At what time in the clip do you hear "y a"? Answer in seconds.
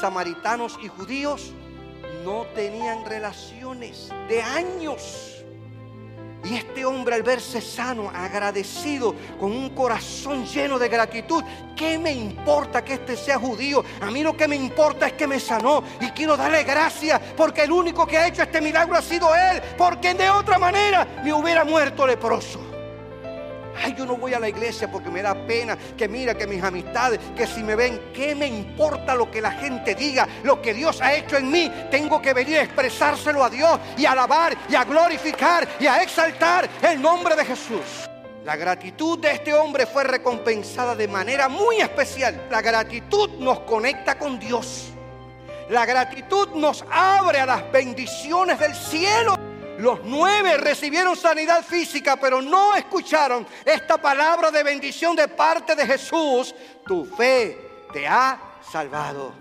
33.96-34.12, 34.68-34.84, 35.78-36.02